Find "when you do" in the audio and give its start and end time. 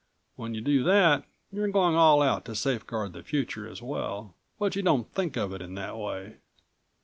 0.35-0.81